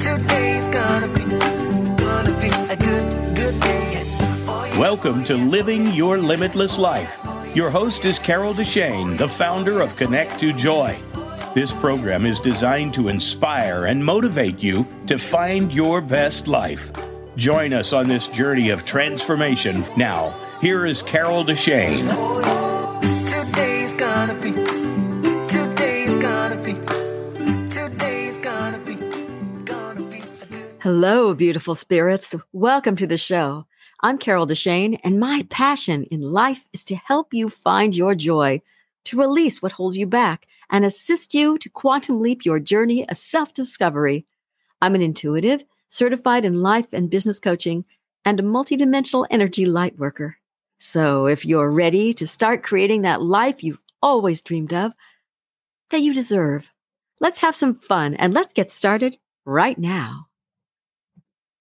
[0.00, 1.24] Today's gonna be,
[1.96, 4.02] gonna be a good, good day.
[4.48, 4.76] Oh.
[4.80, 7.18] Welcome to Living Your Limitless Life.
[7.54, 10.98] Your host is Carol Deshane, the founder of Connect to Joy.
[11.54, 16.90] This program is designed to inspire and motivate you to find your best life.
[17.36, 19.84] Join us on this journey of transformation.
[19.98, 22.08] Now, here is Carol Deshane.
[22.10, 22.79] Oh,
[30.82, 32.34] Hello, beautiful spirits.
[32.54, 33.66] Welcome to the show.
[34.00, 38.62] I'm Carol Deshane, and my passion in life is to help you find your joy,
[39.04, 43.18] to release what holds you back, and assist you to quantum leap your journey of
[43.18, 44.24] self discovery.
[44.80, 47.84] I'm an intuitive, certified in life and business coaching,
[48.24, 50.38] and a multidimensional energy light worker.
[50.78, 54.94] So if you're ready to start creating that life you've always dreamed of,
[55.90, 56.72] that you deserve,
[57.20, 60.29] let's have some fun and let's get started right now.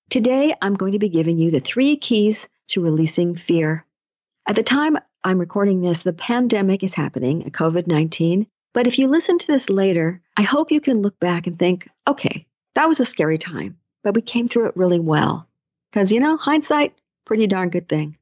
[0.09, 3.85] Today, I'm going to be giving you the three keys to releasing fear.
[4.48, 8.48] At the time I'm recording this, the pandemic is happening, COVID 19.
[8.74, 11.88] But if you listen to this later, I hope you can look back and think,
[12.07, 15.48] okay, that was a scary time, but we came through it really well.
[15.91, 18.18] Because, you know, hindsight, pretty darn good thing.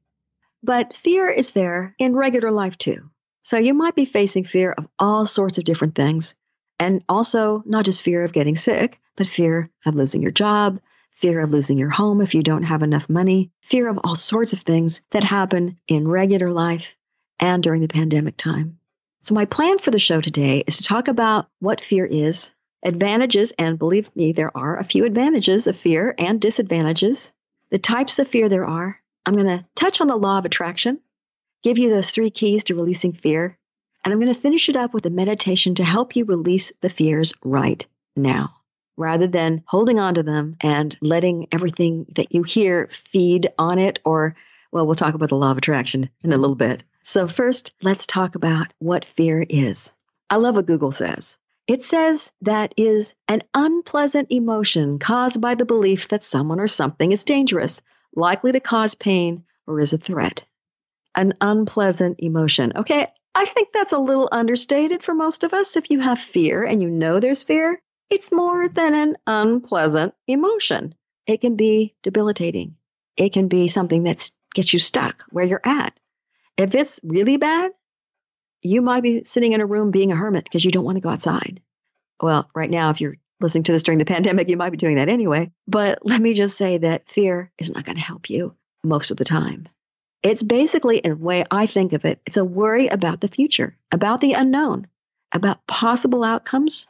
[0.62, 3.08] But fear is there in regular life too.
[3.42, 6.34] So you might be facing fear of all sorts of different things.
[6.78, 10.80] And also, not just fear of getting sick, but fear of losing your job,
[11.18, 14.52] fear of losing your home if you don't have enough money, fear of all sorts
[14.52, 16.96] of things that happen in regular life
[17.40, 18.78] and during the pandemic time.
[19.22, 22.52] So, my plan for the show today is to talk about what fear is,
[22.84, 27.32] advantages, and believe me, there are a few advantages of fear and disadvantages,
[27.70, 28.96] the types of fear there are.
[29.26, 31.00] I'm going to touch on the law of attraction,
[31.64, 33.58] give you those three keys to releasing fear,
[34.04, 36.88] and I'm going to finish it up with a meditation to help you release the
[36.88, 38.57] fears right now
[38.98, 44.00] rather than holding on to them and letting everything that you hear feed on it
[44.04, 44.34] or
[44.72, 46.82] well we'll talk about the law of attraction in a little bit.
[47.04, 49.92] So first let's talk about what fear is.
[50.28, 51.38] I love what google says.
[51.68, 57.12] It says that is an unpleasant emotion caused by the belief that someone or something
[57.12, 57.80] is dangerous
[58.16, 60.44] likely to cause pain or is a threat.
[61.14, 62.72] An unpleasant emotion.
[62.74, 66.64] Okay i think that's a little understated for most of us if you have fear
[66.64, 67.80] and you know there's fear
[68.10, 70.94] it's more than an unpleasant emotion.
[71.26, 72.76] It can be debilitating.
[73.16, 75.98] It can be something that gets you stuck where you're at.
[76.56, 77.72] If it's really bad,
[78.62, 81.02] you might be sitting in a room being a hermit because you don't want to
[81.02, 81.60] go outside.
[82.20, 84.96] Well, right now, if you're listening to this during the pandemic, you might be doing
[84.96, 85.52] that anyway.
[85.66, 89.16] But let me just say that fear is not going to help you most of
[89.16, 89.68] the time.
[90.22, 93.76] It's basically, in a way I think of it, it's a worry about the future,
[93.92, 94.88] about the unknown,
[95.32, 96.88] about possible outcomes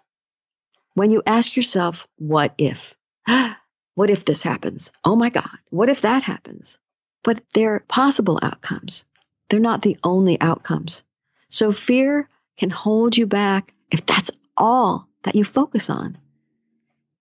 [0.98, 2.96] when you ask yourself, what if?
[3.94, 4.92] what if this happens?
[5.04, 6.78] Oh my God, what if that happens?
[7.22, 9.04] But they're possible outcomes.
[9.48, 11.02] They're not the only outcomes.
[11.50, 12.28] So fear
[12.58, 16.18] can hold you back if that's all that you focus on.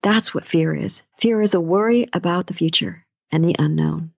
[0.02, 1.02] That's what fear is.
[1.18, 4.12] Fear is a worry about the future and the unknown.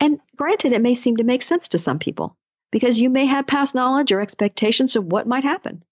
[0.00, 2.36] And granted, it may seem to make sense to some people
[2.70, 5.82] because you may have past knowledge or expectations of what might happen.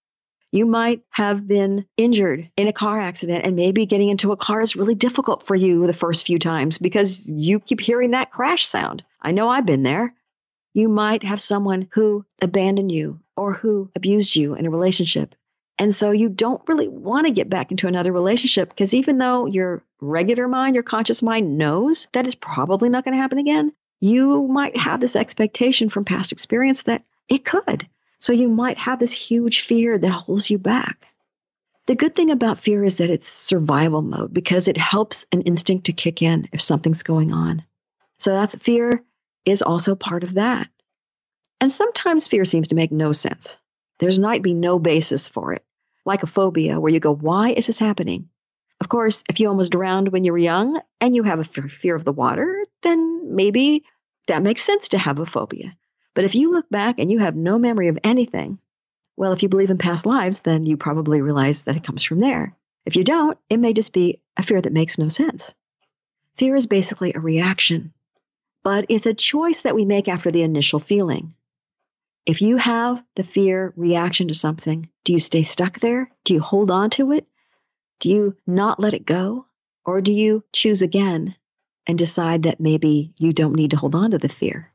[0.55, 4.61] You might have been injured in a car accident, and maybe getting into a car
[4.61, 8.65] is really difficult for you the first few times because you keep hearing that crash
[8.65, 9.03] sound.
[9.21, 10.13] I know I've been there.
[10.73, 15.35] You might have someone who abandoned you or who abused you in a relationship.
[15.77, 19.47] And so you don't really want to get back into another relationship because even though
[19.47, 23.73] your regular mind, your conscious mind knows that is probably not going to happen again,
[23.99, 27.89] you might have this expectation from past experience that it could.
[28.19, 31.07] So you might have this huge fear that holds you back.
[31.87, 35.85] The good thing about fear is that it's survival mode because it helps an instinct
[35.85, 37.63] to kick in if something's going on.
[38.17, 39.03] So that's fear
[39.45, 40.67] is also part of that.
[41.61, 43.57] And sometimes fear seems to make no sense.
[43.99, 45.63] There's might be no basis for it,
[46.05, 48.29] like a phobia where you go, why is this happening?
[48.81, 51.95] Of course, if you almost drowned when you were young and you have a fear
[51.95, 53.85] of the water, then maybe
[54.27, 55.77] that makes sense to have a phobia.
[56.15, 58.57] But if you look back and you have no memory of anything,
[59.17, 62.19] well, if you believe in past lives, then you probably realize that it comes from
[62.19, 62.55] there.
[62.85, 65.53] If you don't, it may just be a fear that makes no sense.
[66.37, 67.93] Fear is basically a reaction,
[68.63, 71.33] but it's a choice that we make after the initial feeling.
[72.25, 76.11] If you have the fear reaction to something, do you stay stuck there?
[76.23, 77.27] Do you hold on to it?
[77.99, 79.45] Do you not let it go?
[79.85, 81.35] Or do you choose again
[81.85, 84.71] and decide that maybe you don't need to hold on to the fear?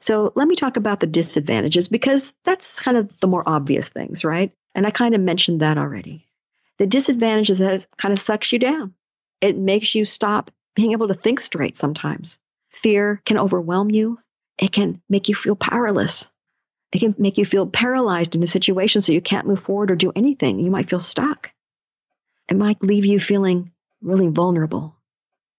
[0.00, 4.24] So let me talk about the disadvantages because that's kind of the more obvious things,
[4.24, 4.52] right?
[4.74, 6.24] And I kind of mentioned that already.
[6.78, 8.94] The disadvantage is that it kind of sucks you down.
[9.40, 12.38] It makes you stop being able to think straight sometimes.
[12.70, 14.18] Fear can overwhelm you.
[14.58, 16.28] It can make you feel powerless.
[16.92, 19.96] It can make you feel paralyzed in a situation so you can't move forward or
[19.96, 20.60] do anything.
[20.60, 21.52] You might feel stuck.
[22.48, 24.94] It might leave you feeling really vulnerable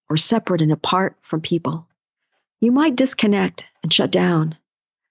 [0.08, 1.86] or separate and apart from people.
[2.60, 4.56] You might disconnect and shut down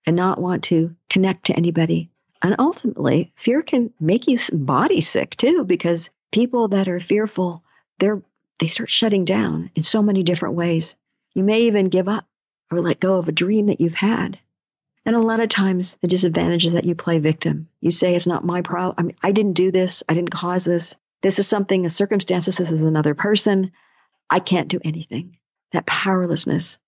[0.06, 2.10] and not want to connect to anybody.
[2.42, 7.64] And ultimately, fear can make you body sick too, because people that are fearful,
[7.98, 8.22] they're
[8.60, 10.96] they start shutting down in so many different ways.
[11.34, 12.26] You may even give up
[12.70, 14.38] or let go of a dream that you've had.
[15.06, 17.70] And a lot of times, the disadvantage is that you play victim.
[17.80, 18.96] You say, it's not my problem.
[18.98, 20.04] I mean, I didn't do this.
[20.10, 20.98] I didn't cause this.
[21.22, 22.58] This is something, a circumstances.
[22.58, 23.72] This is another person.
[24.30, 25.38] I can't do anything.
[25.72, 26.80] That powerlessness,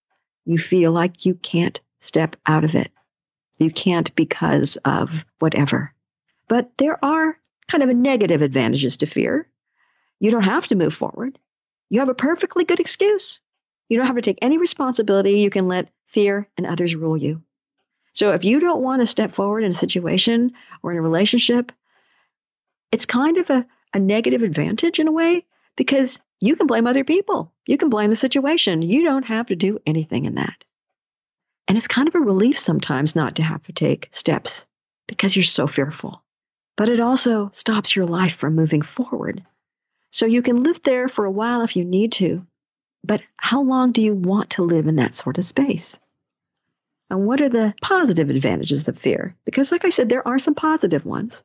[0.46, 2.92] you feel like you can't step out of it.
[3.58, 5.94] You can't because of whatever.
[6.48, 9.48] But there are kind of negative advantages to fear.
[10.20, 11.38] You don't have to move forward.
[11.90, 13.40] You have a perfectly good excuse.
[13.88, 15.40] You don't have to take any responsibility.
[15.40, 17.44] You can let fear and others rule you.
[18.14, 20.54] So if you don't want to step forward in a situation
[20.84, 21.72] or in a relationship,
[22.92, 25.46] it's kind of a, a negative advantage in a way
[25.76, 27.54] because you can blame other people.
[27.68, 28.82] You can blame the situation.
[28.82, 30.64] You don't have to do anything in that.
[31.68, 34.66] And it's kind of a relief sometimes not to have to take steps
[35.08, 36.24] because you're so fearful.
[36.76, 39.46] But it also stops your life from moving forward.
[40.10, 42.46] So you can live there for a while if you need to.
[43.04, 46.00] But how long do you want to live in that sort of space?
[47.10, 49.36] And what are the positive advantages of fear?
[49.46, 51.44] Because, like I said, there are some positive ones.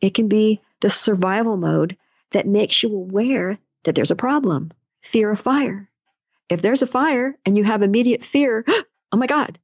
[0.00, 1.96] It can be the survival mode
[2.32, 4.72] that makes you aware that there's a problem
[5.02, 5.88] fear of fire.
[6.48, 8.64] If there's a fire and you have immediate fear,
[9.12, 9.58] oh my God,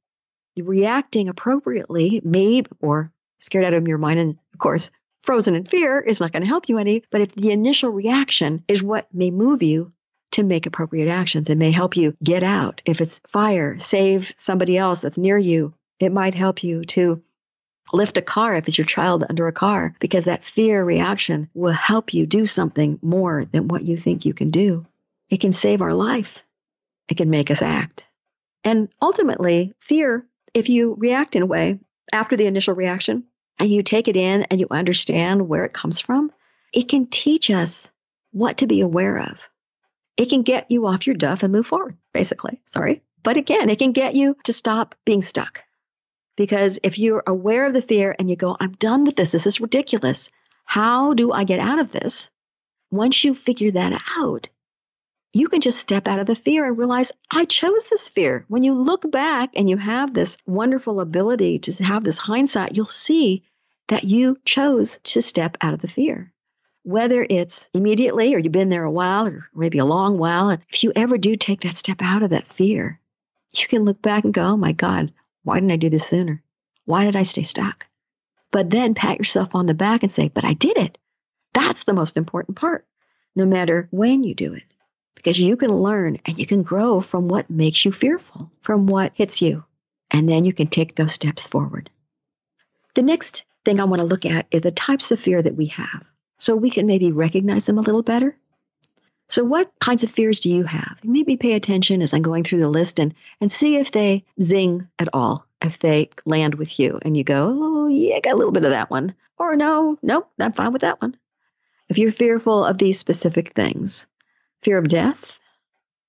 [0.57, 4.89] reacting appropriately, maybe, or scared out of your mind, and of course,
[5.21, 7.03] frozen in fear is not going to help you any.
[7.11, 9.91] But if the initial reaction is what may move you
[10.31, 12.81] to make appropriate actions, it may help you get out.
[12.85, 15.73] If it's fire, save somebody else that's near you.
[15.99, 17.21] It might help you to
[17.91, 21.73] lift a car if it's your child under a car, because that fear reaction will
[21.73, 24.85] help you do something more than what you think you can do.
[25.29, 26.43] It can save our life,
[27.09, 28.07] it can make us act.
[28.63, 31.79] And ultimately, fear, if you react in a way
[32.11, 33.23] after the initial reaction
[33.59, 36.31] and you take it in and you understand where it comes from,
[36.73, 37.91] it can teach us
[38.31, 39.39] what to be aware of.
[40.17, 42.61] It can get you off your duff and move forward, basically.
[42.65, 43.01] Sorry.
[43.23, 45.63] But again, it can get you to stop being stuck.
[46.35, 49.45] Because if you're aware of the fear and you go, I'm done with this, this
[49.45, 50.29] is ridiculous.
[50.65, 52.31] How do I get out of this?
[52.91, 54.49] Once you figure that out,
[55.33, 58.45] you can just step out of the fear and realize, I chose this fear.
[58.47, 62.85] When you look back and you have this wonderful ability to have this hindsight, you'll
[62.85, 63.43] see
[63.87, 66.31] that you chose to step out of the fear.
[66.83, 70.61] Whether it's immediately or you've been there a while or maybe a long while, and
[70.69, 72.99] if you ever do take that step out of that fear,
[73.55, 76.41] you can look back and go, oh my God, why didn't I do this sooner?
[76.85, 77.87] Why did I stay stuck?
[78.51, 80.97] But then pat yourself on the back and say, But I did it.
[81.53, 82.85] That's the most important part,
[83.35, 84.63] no matter when you do it,
[85.15, 89.11] because you can learn and you can grow from what makes you fearful, from what
[89.15, 89.63] hits you,
[90.11, 91.89] and then you can take those steps forward.
[92.95, 95.67] The next thing I want to look at is the types of fear that we
[95.67, 96.03] have
[96.37, 98.37] so we can maybe recognize them a little better.
[99.29, 100.99] So, what kinds of fears do you have?
[101.03, 104.87] Maybe pay attention as I'm going through the list and, and see if they zing
[104.99, 108.37] at all, if they land with you and you go, oh, yeah, I got a
[108.37, 109.15] little bit of that one.
[109.37, 111.17] Or no, nope, I'm fine with that one.
[111.89, 114.07] If you're fearful of these specific things,
[114.61, 115.39] fear of death,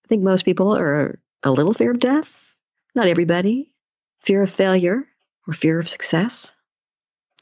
[0.05, 2.55] I think most people are a little fear of death,
[2.95, 3.71] not everybody.
[4.21, 5.07] Fear of failure
[5.47, 6.55] or fear of success.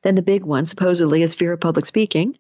[0.03, 2.37] Then the big one, supposedly, is fear of public speaking,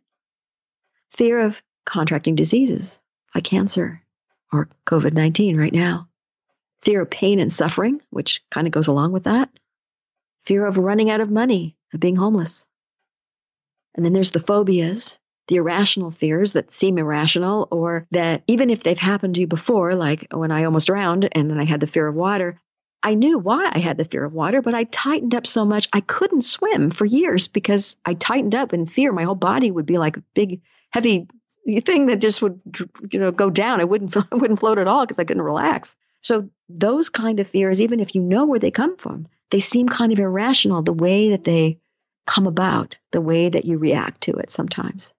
[1.11, 3.01] fear of contracting diseases
[3.35, 4.03] like cancer
[4.53, 6.09] or COVID 19 right now.
[6.83, 9.49] Fear of pain and suffering, which kind of goes along with that.
[10.45, 12.67] Fear of running out of money, of being homeless.
[13.95, 18.83] And then there's the phobias, the irrational fears that seem irrational, or that even if
[18.83, 21.87] they've happened to you before, like when I almost drowned and then I had the
[21.87, 22.61] fear of water,
[23.03, 25.89] I knew why I had the fear of water, but I tightened up so much
[25.93, 29.13] I couldn't swim for years because I tightened up in fear.
[29.13, 31.27] My whole body would be like big, heavy
[31.67, 32.61] thing that just would
[33.11, 33.81] you know go down.
[33.81, 35.97] I wouldn't I wouldn't float at all because I couldn't relax.
[36.21, 39.89] So those kind of fears, even if you know where they come from, they seem
[39.89, 41.79] kind of irrational the way that they
[42.27, 45.13] come about, the way that you react to it sometimes.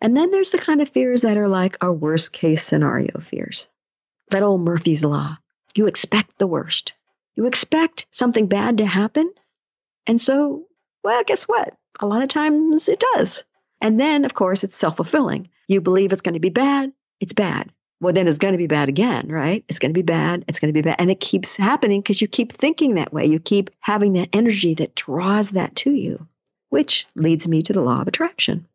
[0.00, 3.68] And then there's the kind of fears that are like our worst case scenario fears.
[4.30, 5.36] That old Murphy's Law.
[5.74, 6.92] You expect the worst.
[7.34, 9.30] You expect something bad to happen.
[10.06, 10.64] And so,
[11.04, 11.74] well, guess what?
[12.00, 13.44] A lot of times it does.
[13.80, 15.48] And then, of course, it's self fulfilling.
[15.68, 17.72] You believe it's going to be bad, it's bad.
[18.00, 19.64] well, then it's going to be bad again, right?
[19.68, 20.44] It's going to be bad.
[20.46, 20.96] It's going to be bad.
[20.98, 23.26] And it keeps happening because you keep thinking that way.
[23.26, 26.26] You keep having that energy that draws that to you,
[26.68, 28.66] which leads me to the law of attraction.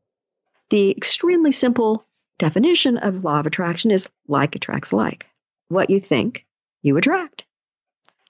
[0.69, 2.05] The extremely simple
[2.37, 5.25] definition of law of attraction is like attracts like.
[5.69, 6.45] What you think,
[6.81, 7.45] you attract.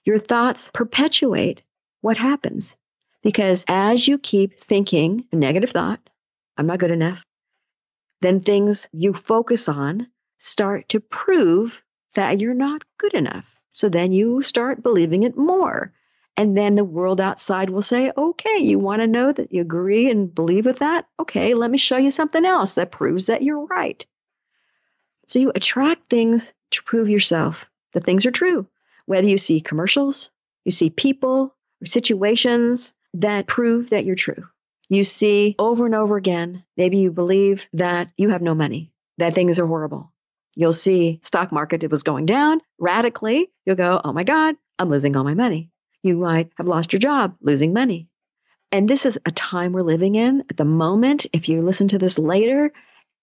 [0.04, 1.62] Your thoughts perpetuate
[2.02, 2.76] what happens
[3.22, 5.98] because as you keep thinking a negative thought,
[6.56, 7.22] I'm not good enough,
[8.20, 10.08] then things you focus on
[10.38, 11.84] start to prove
[12.14, 13.54] that you're not good enough.
[13.72, 15.92] So then you start believing it more.
[16.36, 20.10] And then the world outside will say, okay, you want to know that you agree
[20.10, 21.06] and believe with that?
[21.20, 24.04] Okay, let me show you something else that proves that you're right.
[25.28, 28.66] So you attract things to prove yourself that things are true.
[29.06, 30.30] Whether you see commercials,
[30.64, 34.48] you see people or situations that prove that you're true.
[34.88, 39.34] You see over and over again, maybe you believe that you have no money, that
[39.34, 40.12] things are horrible.
[40.56, 43.50] You'll see stock market it was going down radically.
[43.64, 45.70] You'll go, "Oh my god, I'm losing all my money."
[46.02, 48.08] You might have lost your job, losing money.
[48.70, 51.26] And this is a time we're living in at the moment.
[51.32, 52.72] If you listen to this later,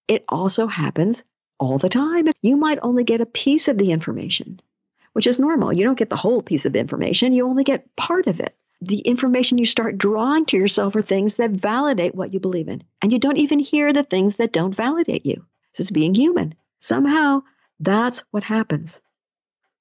[0.07, 1.23] it also happens
[1.59, 2.27] all the time.
[2.41, 4.59] You might only get a piece of the information,
[5.13, 5.75] which is normal.
[5.75, 8.55] You don't get the whole piece of information, you only get part of it.
[8.81, 12.83] The information you start drawing to yourself are things that validate what you believe in.
[13.01, 15.45] And you don't even hear the things that don't validate you.
[15.73, 16.55] This is being human.
[16.79, 17.43] Somehow,
[17.79, 19.01] that's what happens.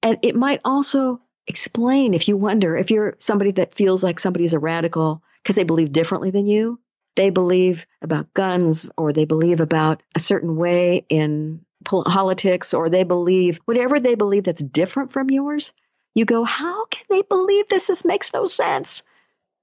[0.03, 4.53] And it might also explain if you wonder if you're somebody that feels like somebody's
[4.53, 6.79] a radical because they believe differently than you,
[7.15, 13.03] they believe about guns or they believe about a certain way in politics or they
[13.03, 15.73] believe whatever they believe that's different from yours,
[16.15, 17.87] you go, how can they believe this?
[17.87, 19.03] This makes no sense.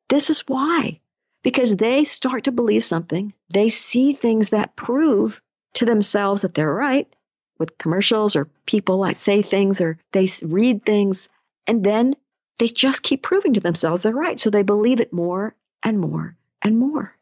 [0.09, 1.01] This is why.
[1.43, 3.33] Because they start to believe something.
[3.51, 5.41] They see things that prove
[5.75, 7.07] to themselves that they're right
[7.59, 11.29] with commercials or people that say things or they read things.
[11.67, 12.17] And then
[12.59, 14.41] they just keep proving to themselves they're right.
[14.41, 17.15] So they believe it more and more and more.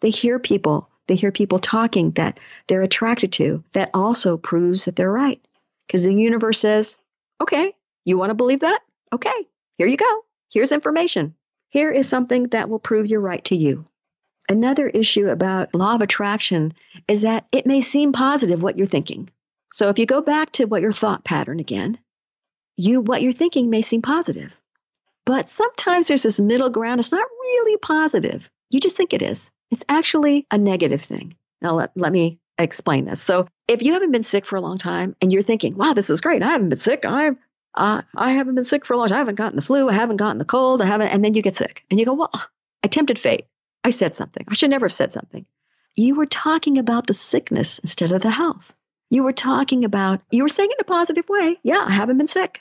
[0.00, 4.96] They hear people they hear people talking that they're attracted to that also proves that
[4.96, 5.40] they're right.
[5.86, 6.98] Because the universe says,
[7.40, 7.74] okay,
[8.06, 8.80] you want to believe that?
[9.12, 9.46] Okay,
[9.76, 10.24] here you go.
[10.50, 11.34] Here's information.
[11.68, 13.84] Here is something that will prove you're right to you.
[14.48, 16.72] Another issue about law of attraction
[17.08, 19.28] is that it may seem positive what you're thinking.
[19.72, 21.98] So if you go back to what your thought pattern again,
[22.76, 24.56] you what you're thinking may seem positive.
[25.24, 27.00] But sometimes there's this middle ground.
[27.00, 28.48] It's not really positive.
[28.70, 29.50] You just think it is.
[29.72, 31.34] It's actually a negative thing.
[31.60, 33.20] Now, let, let me explain this.
[33.20, 36.10] So, if you haven't been sick for a long time and you're thinking, wow, this
[36.10, 37.36] is great, I haven't been sick, I've
[37.76, 39.16] uh, I haven't been sick for a long time.
[39.16, 39.88] I haven't gotten the flu.
[39.88, 40.80] I haven't gotten the cold.
[40.80, 41.08] I haven't.
[41.08, 42.30] And then you get sick and you go, well,
[42.82, 43.46] I tempted fate.
[43.84, 44.44] I said something.
[44.48, 45.46] I should never have said something.
[45.94, 48.72] You were talking about the sickness instead of the health.
[49.10, 51.58] You were talking about, you were saying in a positive way.
[51.62, 52.60] Yeah, I haven't been sick.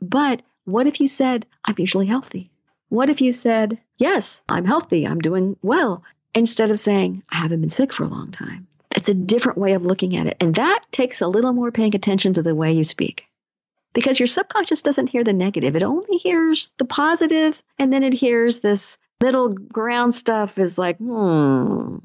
[0.00, 2.50] But what if you said, I'm usually healthy?
[2.88, 5.06] What if you said, yes, I'm healthy.
[5.06, 8.66] I'm doing well instead of saying, I haven't been sick for a long time.
[8.94, 10.36] It's a different way of looking at it.
[10.40, 13.24] And that takes a little more paying attention to the way you speak
[13.92, 15.76] because your subconscious doesn't hear the negative.
[15.76, 20.96] It only hears the positive, and then it hears this middle ground stuff is like,
[20.98, 21.96] hmm.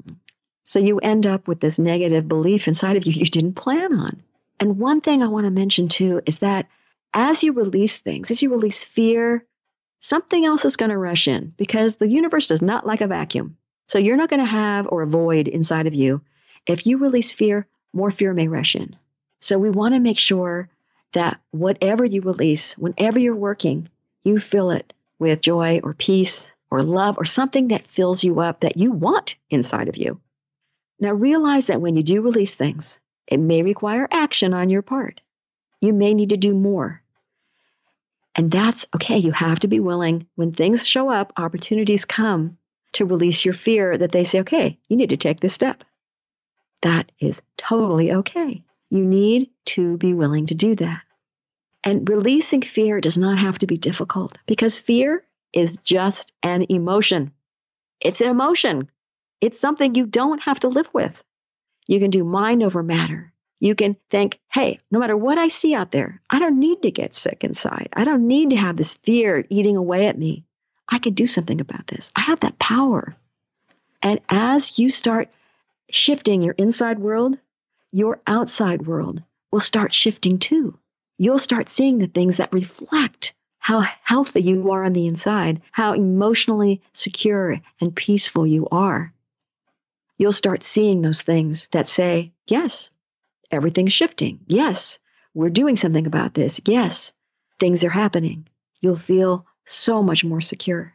[0.64, 4.22] So you end up with this negative belief inside of you you didn't plan on.
[4.58, 6.66] And one thing I want to mention too is that
[7.14, 9.44] as you release things, as you release fear,
[10.00, 13.56] something else is going to rush in because the universe does not like a vacuum.
[13.88, 16.20] So you're not going to have or avoid inside of you.
[16.66, 18.96] If you release fear, more fear may rush in.
[19.40, 20.68] So we want to make sure
[21.12, 23.88] that whatever you release, whenever you're working,
[24.24, 28.60] you fill it with joy or peace or love or something that fills you up
[28.60, 30.20] that you want inside of you.
[30.98, 35.20] Now realize that when you do release things, it may require action on your part.
[35.80, 37.02] You may need to do more.
[38.34, 39.18] And that's okay.
[39.18, 42.58] You have to be willing when things show up, opportunities come
[42.92, 45.84] to release your fear that they say, okay, you need to take this step.
[46.82, 48.62] That is totally okay.
[48.90, 51.02] You need to be willing to do that.
[51.82, 57.32] And releasing fear does not have to be difficult because fear is just an emotion.
[58.00, 58.90] It's an emotion.
[59.40, 61.22] It's something you don't have to live with.
[61.86, 63.32] You can do mind over matter.
[63.60, 66.90] You can think, hey, no matter what I see out there, I don't need to
[66.90, 67.88] get sick inside.
[67.92, 70.44] I don't need to have this fear eating away at me.
[70.88, 72.12] I could do something about this.
[72.14, 73.16] I have that power.
[74.02, 75.30] And as you start
[75.90, 77.38] shifting your inside world,
[77.92, 80.78] your outside world will start shifting too.
[81.18, 85.92] You'll start seeing the things that reflect how healthy you are on the inside, how
[85.92, 89.12] emotionally secure and peaceful you are.
[90.18, 92.90] You'll start seeing those things that say, yes,
[93.50, 94.40] everything's shifting.
[94.46, 94.98] Yes,
[95.34, 96.60] we're doing something about this.
[96.66, 97.12] Yes,
[97.58, 98.48] things are happening.
[98.80, 100.94] You'll feel so much more secure.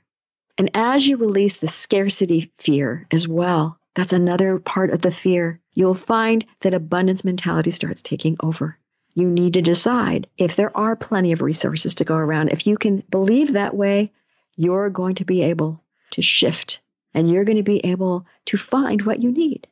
[0.57, 5.59] And as you release the scarcity fear as well, that's another part of the fear,
[5.73, 8.77] you'll find that abundance mentality starts taking over.
[9.13, 12.49] You need to decide if there are plenty of resources to go around.
[12.49, 14.11] If you can believe that way,
[14.55, 16.79] you're going to be able to shift
[17.13, 19.67] and you're going to be able to find what you need.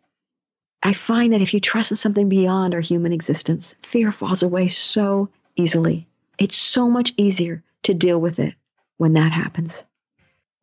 [0.82, 4.68] I find that if you trust in something beyond our human existence, fear falls away
[4.68, 6.08] so easily.
[6.38, 8.56] It's so much easier to deal with it
[8.98, 9.86] when that happens.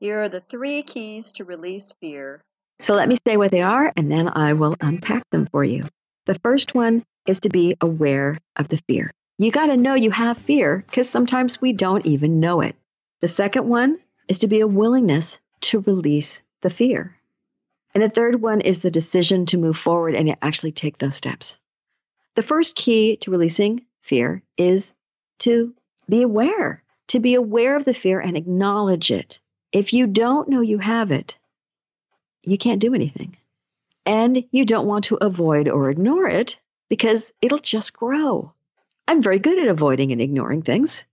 [0.00, 2.42] Here are the three keys to release fear.
[2.78, 5.84] So let me say what they are, and then I will unpack them for you.
[6.26, 9.10] The first one is to be aware of the fear.
[9.38, 12.76] You got to know you have fear because sometimes we don't even know it.
[13.20, 17.16] The second one is to be a willingness to release the fear.
[17.94, 21.58] And the third one is the decision to move forward and actually take those steps.
[22.34, 24.92] The first key to releasing fear is
[25.40, 25.74] to
[26.08, 29.38] be aware, to be aware of the fear and acknowledge it.
[29.72, 31.36] If you don't know you have it,
[32.46, 33.36] you can't do anything.
[34.06, 38.52] And you don't want to avoid or ignore it because it'll just grow.
[39.08, 41.04] I'm very good at avoiding and ignoring things.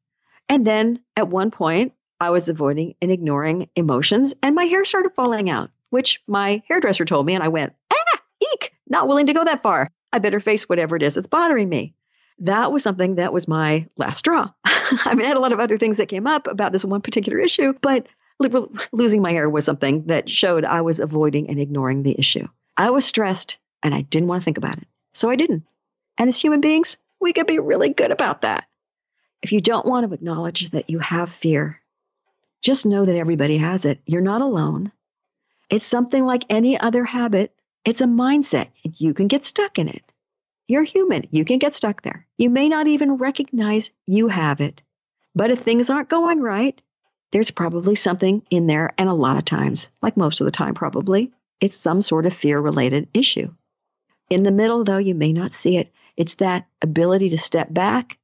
[0.48, 5.12] And then at one point, I was avoiding and ignoring emotions, and my hair started
[5.16, 7.34] falling out, which my hairdresser told me.
[7.34, 9.90] And I went, ah, eek, not willing to go that far.
[10.12, 11.96] I better face whatever it is that's bothering me.
[12.40, 14.52] That was something that was my last straw.
[14.66, 17.02] I mean, I had a lot of other things that came up about this one
[17.02, 18.08] particular issue, but
[18.40, 22.48] losing my hair was something that showed I was avoiding and ignoring the issue.
[22.76, 24.88] I was stressed and I didn't want to think about it.
[25.14, 25.64] So I didn't.
[26.18, 28.66] And as human beings, we could be really good about that.
[29.42, 31.82] If you don't want to acknowledge that you have fear,
[32.62, 34.00] just know that everybody has it.
[34.06, 34.92] You're not alone.
[35.70, 37.54] It's something like any other habit,
[37.86, 38.68] it's a mindset.
[38.98, 40.04] You can get stuck in it.
[40.68, 41.28] You're human.
[41.32, 42.26] You can get stuck there.
[42.38, 44.82] You may not even recognize you have it.
[45.36, 46.80] But if things aren't going right,
[47.34, 48.94] there's probably something in there.
[49.00, 52.34] And a lot of times, like most of the time, probably, it's some sort of
[52.34, 53.52] fear related issue.
[54.30, 55.92] In the middle, though, you may not see it.
[56.16, 58.20] It's that ability to step back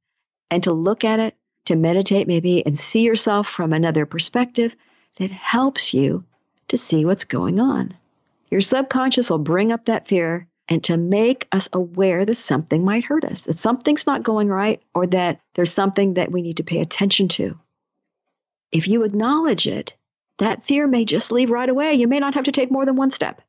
[0.48, 4.76] and to look at it, to meditate maybe, and see yourself from another perspective
[5.18, 6.24] that helps you
[6.68, 7.92] to see what's going on.
[8.48, 13.02] Your subconscious will bring up that fear and to make us aware that something might
[13.02, 16.64] hurt us, that something's not going right, or that there's something that we need to
[16.64, 17.58] pay attention to.
[18.72, 19.94] If you acknowledge it,
[20.38, 21.94] that fear may just leave right away.
[21.94, 23.42] You may not have to take more than one step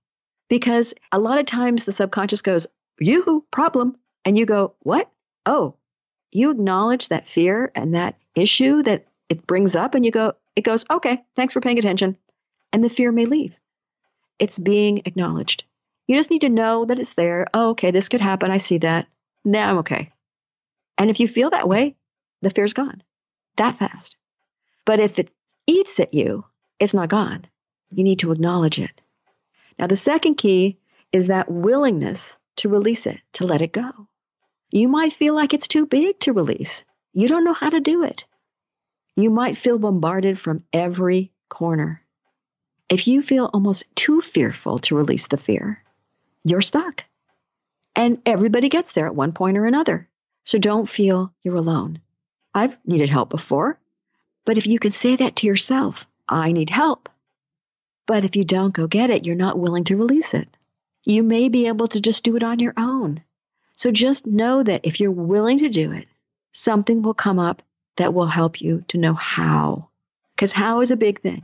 [0.49, 2.67] because a lot of times the subconscious goes,
[2.99, 3.97] yoo problem.
[4.25, 5.09] And you go, what?
[5.45, 5.75] Oh,
[6.31, 10.61] you acknowledge that fear and that issue that it brings up, and you go, it
[10.61, 12.17] goes, okay, thanks for paying attention.
[12.73, 13.55] And the fear may leave.
[14.39, 15.63] It's being acknowledged.
[16.07, 17.47] You just need to know that it's there.
[17.53, 18.51] Oh, okay, this could happen.
[18.51, 19.07] I see that.
[19.45, 20.11] Now I'm okay.
[20.97, 21.95] And if you feel that way,
[22.41, 23.01] the fear's gone
[23.57, 24.15] that fast.
[24.85, 25.29] But if it
[25.67, 26.45] eats at you,
[26.79, 27.45] it's not gone.
[27.91, 29.01] You need to acknowledge it.
[29.77, 30.77] Now, the second key
[31.11, 34.07] is that willingness to release it, to let it go.
[34.71, 36.85] You might feel like it's too big to release.
[37.13, 38.25] You don't know how to do it.
[39.15, 42.01] You might feel bombarded from every corner.
[42.87, 45.83] If you feel almost too fearful to release the fear,
[46.45, 47.03] you're stuck.
[47.95, 50.07] And everybody gets there at one point or another.
[50.45, 51.99] So don't feel you're alone.
[52.53, 53.79] I've needed help before.
[54.45, 57.09] But if you can say that to yourself, I need help.
[58.05, 60.49] But if you don't go get it, you're not willing to release it.
[61.03, 63.21] You may be able to just do it on your own.
[63.75, 66.07] So just know that if you're willing to do it,
[66.51, 67.61] something will come up
[67.95, 69.89] that will help you to know how.
[70.35, 71.43] Because how is a big thing.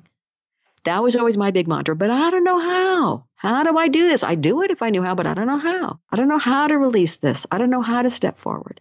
[0.83, 3.25] That was always my big mantra, but I don't know how.
[3.35, 4.23] How do I do this?
[4.23, 5.99] I do it if I knew how, but I don't know how.
[6.09, 7.45] I don't know how to release this.
[7.51, 8.79] I don't know how to step forward.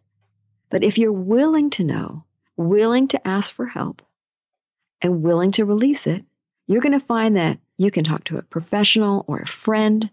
[0.71, 2.25] But if you're willing to know,
[2.57, 4.03] willing to ask for help,
[5.03, 6.25] and willing to release it,
[6.67, 10.11] you're going to find that you can talk to a professional or a friend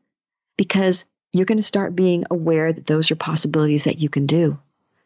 [0.57, 4.59] because you're going to start being aware that those are possibilities that you can do.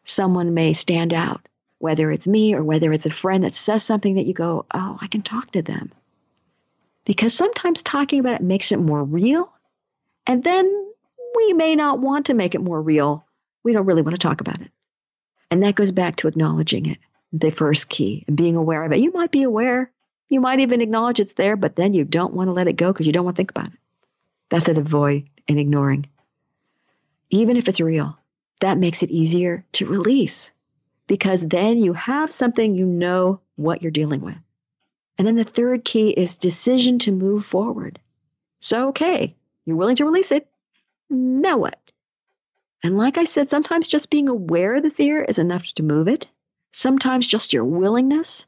[0.04, 1.46] Someone may stand out,
[1.78, 4.98] whether it's me or whether it's a friend that says something that you go, oh,
[5.00, 5.92] I can talk to them.
[7.04, 9.50] Because sometimes talking about it makes it more real.
[10.26, 10.92] And then
[11.36, 13.24] we may not want to make it more real.
[13.64, 14.70] We don't really want to talk about it.
[15.50, 16.98] And that goes back to acknowledging it
[17.32, 19.00] the first key and being aware of it.
[19.00, 19.90] You might be aware,
[20.28, 22.92] you might even acknowledge it's there, but then you don't want to let it go
[22.92, 23.78] because you don't want to think about it.
[24.50, 26.06] That's an avoid and ignoring.
[27.30, 28.18] Even if it's real,
[28.60, 30.52] that makes it easier to release
[31.06, 34.36] because then you have something you know what you're dealing with.
[35.16, 37.98] And then the third key is decision to move forward.
[38.60, 40.46] So, okay, you're willing to release it.
[41.10, 41.78] Now what?
[42.82, 46.06] And like I said, sometimes just being aware of the fear is enough to move
[46.06, 46.28] it.
[46.72, 48.46] Sometimes just your willingness,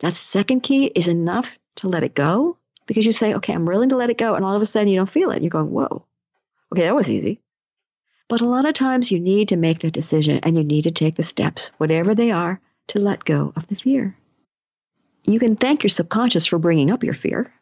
[0.00, 3.88] that second key, is enough to let it go because you say, okay, I'm willing
[3.90, 4.34] to let it go.
[4.34, 5.42] And all of a sudden you don't feel it.
[5.42, 6.04] You're going, whoa,
[6.72, 7.40] okay, that was easy.
[8.28, 10.90] But a lot of times you need to make that decision and you need to
[10.90, 14.16] take the steps, whatever they are, to let go of the fear.
[15.24, 17.52] You can thank your subconscious for bringing up your fear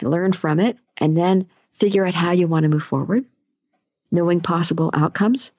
[0.00, 3.24] and learn from it and then figure out how you want to move forward,
[4.10, 5.52] knowing possible outcomes.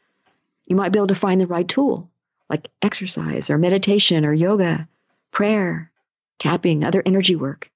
[0.66, 2.10] You might be able to find the right tool,
[2.50, 4.88] like exercise or meditation or yoga,
[5.32, 5.92] prayer,
[6.40, 7.70] tapping, other energy work.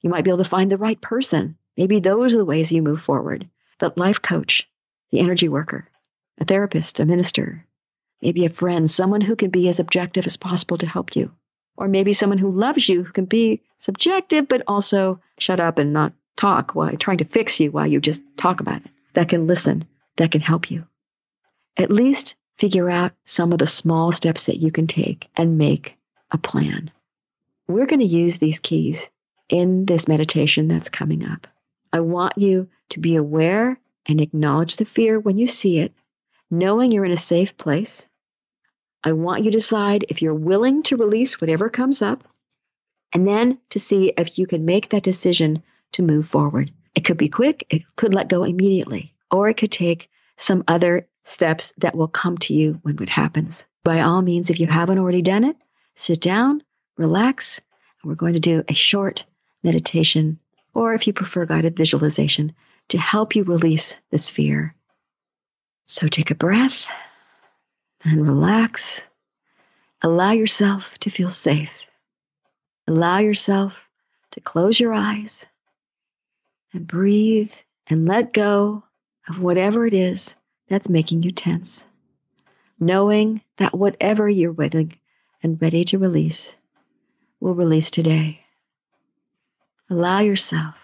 [0.00, 1.56] You might be able to find the right person.
[1.76, 3.48] Maybe those are the ways you move forward.
[3.78, 4.68] The life coach,
[5.10, 5.88] the energy worker,
[6.38, 7.64] a therapist, a minister,
[8.22, 11.30] maybe a friend, someone who can be as objective as possible to help you.
[11.76, 15.92] Or maybe someone who loves you, who can be subjective, but also shut up and
[15.92, 19.46] not talk while trying to fix you while you just talk about it, that can
[19.46, 20.86] listen, that can help you.
[21.76, 25.96] At least figure out some of the small steps that you can take and make
[26.30, 26.90] a plan.
[27.68, 29.10] We're going to use these keys
[29.48, 31.46] in this meditation that's coming up.
[31.92, 35.92] I want you to be aware and acknowledge the fear when you see it,
[36.50, 38.08] knowing you're in a safe place.
[39.04, 42.24] I want you to decide if you're willing to release whatever comes up,
[43.12, 46.72] and then to see if you can make that decision to move forward.
[46.94, 51.06] It could be quick, it could let go immediately, or it could take some other
[51.28, 53.66] steps that will come to you when it happens.
[53.84, 55.56] By all means, if you haven't already done it,
[55.94, 56.62] sit down,
[56.96, 57.60] relax,
[58.02, 59.24] and we're going to do a short
[59.62, 60.38] meditation,
[60.74, 62.54] or if you prefer guided visualization,
[62.88, 64.74] to help you release this fear.
[65.86, 66.86] So take a breath
[68.04, 69.02] and relax.
[70.02, 71.86] Allow yourself to feel safe.
[72.86, 73.74] Allow yourself
[74.30, 75.46] to close your eyes
[76.72, 77.52] and breathe
[77.86, 78.82] and let go
[79.28, 80.36] of whatever it is
[80.68, 81.86] that's making you tense,
[82.78, 84.96] knowing that whatever you're willing
[85.42, 86.56] and ready to release
[87.40, 88.40] will release today.
[89.90, 90.74] Allow yourself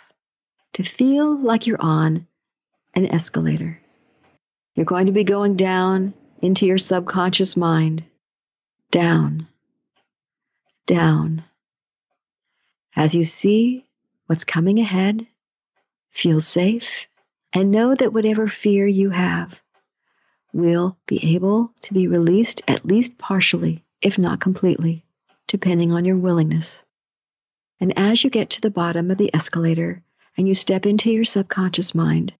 [0.75, 2.27] to feel like you're on
[2.95, 3.81] an escalator.
[4.75, 8.05] You're going to be going down into your subconscious mind,
[8.91, 9.47] down,
[10.87, 11.45] down.
[12.97, 13.85] As you see
[14.27, 15.27] what's coming ahead,
[16.11, 17.07] feel safe,
[17.53, 19.61] and know that whatever fear you have
[20.55, 25.05] will be able to be released at least partially, if not completely,
[25.49, 26.85] depending on your willingness.
[27.81, 30.03] And as you get to the bottom of the escalator
[30.37, 32.33] and you step into your subconscious mind,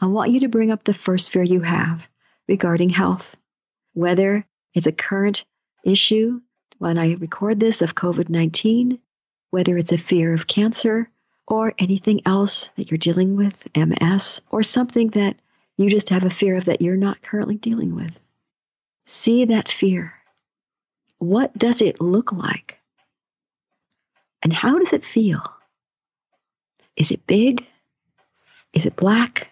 [0.00, 2.06] I want you to bring up the first fear you have
[2.46, 3.34] regarding health,
[3.94, 5.44] whether it's a current
[5.84, 6.40] issue
[6.76, 8.98] when I record this of COVID 19,
[9.50, 11.10] whether it's a fear of cancer
[11.46, 15.36] or anything else that you're dealing with, MS, or something that
[15.78, 18.20] you just have a fear of that you're not currently dealing with.
[19.06, 20.12] See that fear.
[21.18, 22.78] What does it look like?
[24.42, 25.42] And how does it feel?
[26.96, 27.64] Is it big?
[28.72, 29.48] Is it black?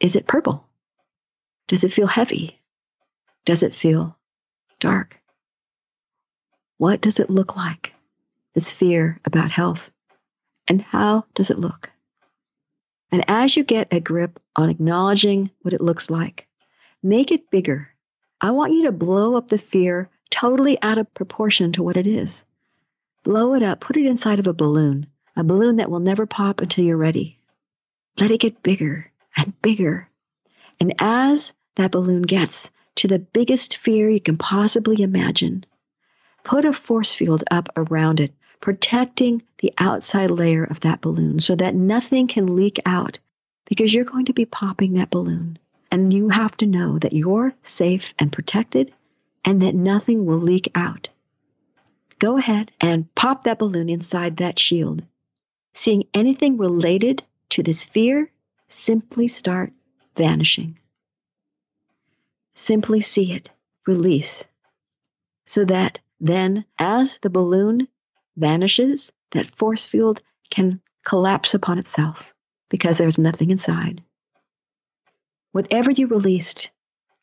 [0.00, 0.66] Is it purple?
[1.68, 2.58] Does it feel heavy?
[3.44, 4.16] Does it feel
[4.80, 5.18] dark?
[6.78, 7.92] What does it look like?
[8.54, 9.90] This fear about health.
[10.66, 11.90] And how does it look?
[13.10, 16.46] And as you get a grip on acknowledging what it looks like,
[17.02, 17.88] make it bigger.
[18.40, 22.06] I want you to blow up the fear totally out of proportion to what it
[22.06, 22.44] is.
[23.24, 26.60] Blow it up, put it inside of a balloon, a balloon that will never pop
[26.60, 27.38] until you're ready.
[28.20, 30.08] Let it get bigger and bigger.
[30.80, 35.64] And as that balloon gets to the biggest fear you can possibly imagine,
[36.44, 41.54] put a force field up around it, protecting the outside layer of that balloon so
[41.56, 43.18] that nothing can leak out
[43.66, 45.58] because you're going to be popping that balloon.
[45.90, 48.92] And you have to know that you're safe and protected
[49.44, 51.08] and that nothing will leak out.
[52.18, 55.02] Go ahead and pop that balloon inside that shield.
[55.74, 58.30] Seeing anything related to this fear,
[58.68, 59.72] simply start
[60.16, 60.78] vanishing.
[62.54, 63.50] Simply see it,
[63.86, 64.44] release,
[65.46, 67.86] so that then as the balloon
[68.38, 72.32] vanishes, that force field can collapse upon itself
[72.70, 74.02] because there's nothing inside.
[75.52, 76.70] Whatever you released,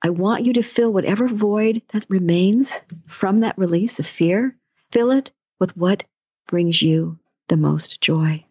[0.01, 4.55] I want you to fill whatever void that remains from that release of fear,
[4.91, 6.03] fill it with what
[6.47, 8.45] brings you the most joy,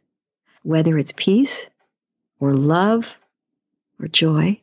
[0.62, 1.68] whether it's peace
[2.40, 3.16] or love
[4.00, 4.60] or joy,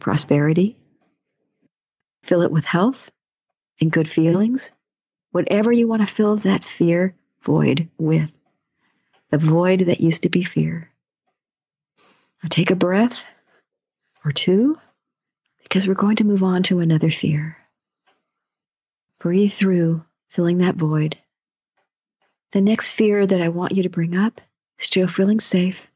[0.00, 0.76] prosperity.
[2.22, 3.10] Fill it with health
[3.80, 4.72] and good feelings,
[5.32, 8.30] whatever you want to fill that fear void with,
[9.30, 10.90] the void that used to be fear.
[12.42, 13.24] Now take a breath
[14.24, 14.78] or two
[15.62, 17.56] because we're going to move on to another fear.
[19.18, 21.16] Breathe through, filling that void.
[22.52, 24.40] The next fear that I want you to bring up,
[24.78, 25.88] still feeling safe,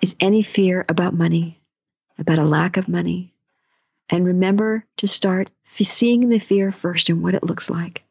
[0.00, 1.60] is any fear about money,
[2.18, 3.32] about a lack of money.
[4.10, 8.02] And remember to start seeing the fear first and what it looks like.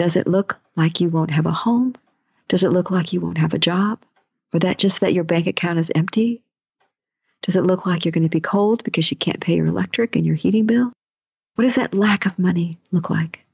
[0.00, 1.94] Does it look like you won't have a home?
[2.48, 3.98] Does it look like you won't have a job?
[4.50, 6.42] Or that just that your bank account is empty?
[7.42, 10.16] Does it look like you're going to be cold because you can't pay your electric
[10.16, 10.90] and your heating bill?
[11.54, 13.44] What does that lack of money look like?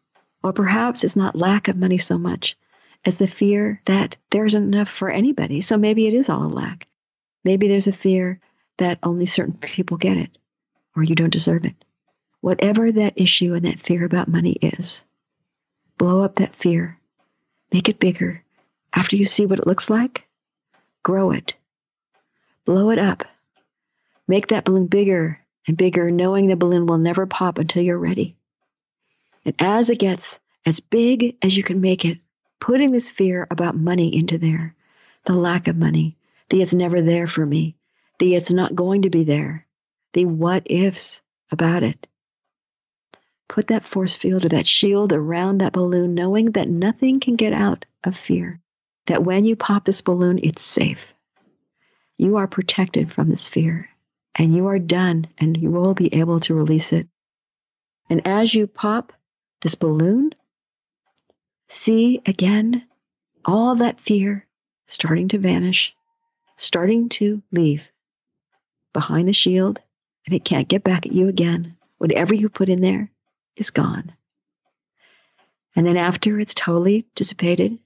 [0.40, 2.56] Or perhaps it's not lack of money so much
[3.04, 5.62] as the fear that there isn't enough for anybody.
[5.62, 6.86] So maybe it is all a lack.
[7.42, 8.38] Maybe there's a fear
[8.78, 10.38] that only certain people get it
[10.94, 11.74] or you don't deserve it.
[12.40, 15.02] Whatever that issue and that fear about money is,
[15.98, 16.98] blow up that fear,
[17.72, 18.42] make it bigger.
[18.92, 20.26] After you see what it looks like,
[21.02, 21.54] grow it,
[22.64, 23.24] blow it up,
[24.26, 28.36] make that balloon bigger and bigger, knowing the balloon will never pop until you're ready.
[29.44, 32.18] And as it gets as big as you can make it,
[32.60, 34.74] putting this fear about money into there,
[35.24, 36.16] the lack of money,
[36.50, 37.76] the it's never there for me,
[38.18, 39.66] the it's not going to be there,
[40.12, 42.06] the what ifs about it.
[43.48, 47.52] Put that force field or that shield around that balloon, knowing that nothing can get
[47.52, 48.60] out of fear,
[49.06, 51.14] that when you pop this balloon, it's safe.
[52.18, 53.88] You are protected from this fear,
[54.34, 57.08] and you are done, and you will be able to release it.
[58.10, 59.12] And as you pop
[59.60, 60.32] this balloon,
[61.68, 62.84] see again
[63.44, 64.46] all that fear
[64.86, 65.94] starting to vanish,
[66.56, 67.90] starting to leave
[68.92, 69.80] behind the shield,
[70.26, 71.76] and it can't get back at you again.
[71.98, 73.10] Whatever you put in there
[73.56, 74.12] is gone.
[75.74, 77.78] And then after it's totally dissipated,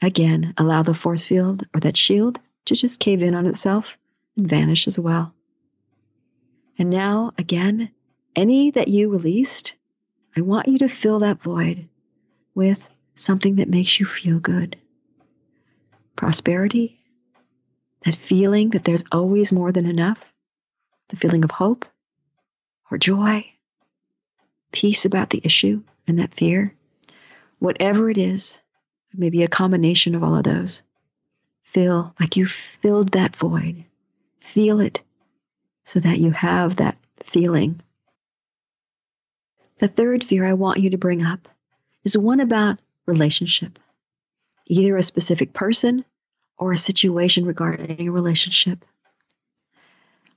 [0.00, 3.96] again, allow the force field or that shield to just cave in on itself
[4.36, 5.34] and vanish as well.
[6.78, 7.90] And now, again,
[8.34, 9.74] any that you released,
[10.36, 11.88] I want you to fill that void
[12.54, 14.76] with something that makes you feel good.
[16.16, 17.00] Prosperity,
[18.04, 20.24] that feeling that there's always more than enough,
[21.08, 21.84] the feeling of hope
[22.90, 23.44] or joy,
[24.72, 26.74] peace about the issue and that fear,
[27.58, 28.60] whatever it is,
[29.14, 30.82] maybe a combination of all of those.
[31.62, 33.84] Feel like you filled that void.
[34.40, 35.00] Feel it
[35.84, 37.80] so that you have that feeling.
[39.78, 41.48] The third fear I want you to bring up
[42.04, 43.78] is one about relationship,
[44.66, 46.04] either a specific person
[46.58, 48.84] or a situation regarding a relationship.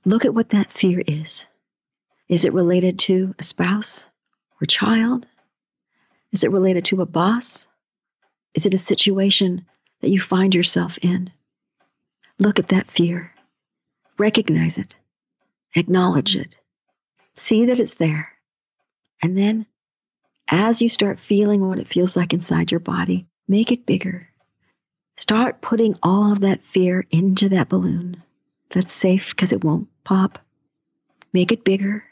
[0.04, 1.46] Look at what that fear is.
[2.28, 4.08] Is it related to a spouse
[4.60, 5.26] or child?
[6.32, 7.66] Is it related to a boss?
[8.54, 9.66] Is it a situation
[10.00, 11.30] that you find yourself in?
[12.38, 13.32] Look at that fear.
[14.18, 14.94] Recognize it.
[15.74, 16.56] Acknowledge it.
[17.34, 18.32] See that it's there.
[19.22, 19.66] And then
[20.48, 24.28] as you start feeling what it feels like inside your body, make it bigger.
[25.16, 28.22] Start putting all of that fear into that balloon.
[28.70, 30.38] That's safe because it won't pop.
[31.32, 32.04] Make it bigger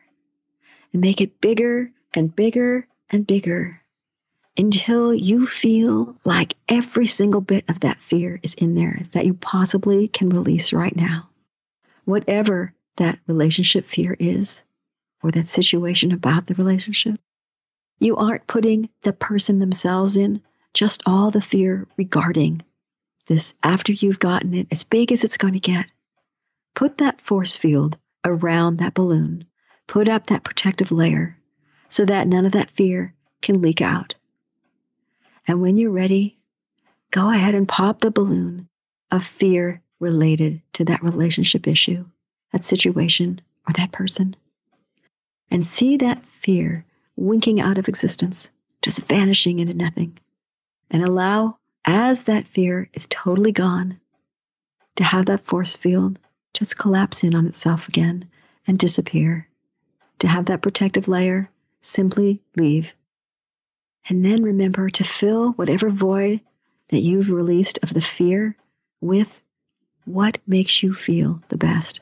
[0.92, 3.80] and make it bigger and bigger and bigger
[4.56, 9.34] until you feel like every single bit of that fear is in there that you
[9.34, 11.28] possibly can release right now.
[12.04, 14.62] Whatever that relationship fear is,
[15.22, 17.18] or that situation about the relationship,
[17.98, 20.40] you aren't putting the person themselves in,
[20.72, 22.62] just all the fear regarding
[23.26, 25.86] this after you've gotten it as big as it's going to get.
[26.74, 29.46] Put that force field around that balloon.
[29.86, 31.36] Put up that protective layer
[31.94, 34.16] so that none of that fear can leak out.
[35.46, 36.36] And when you're ready,
[37.12, 38.68] go ahead and pop the balloon
[39.12, 42.04] of fear related to that relationship issue,
[42.50, 44.34] that situation, or that person.
[45.52, 48.50] And see that fear winking out of existence,
[48.82, 50.18] just vanishing into nothing.
[50.90, 54.00] And allow, as that fear is totally gone,
[54.96, 56.18] to have that force field
[56.54, 58.28] just collapse in on itself again
[58.66, 59.46] and disappear.
[60.18, 61.50] To have that protective layer
[61.84, 62.92] simply leave.
[64.08, 66.40] And then remember to fill whatever void
[66.88, 68.56] that you've released of the fear
[69.00, 69.42] with
[70.04, 72.00] what makes you feel the best,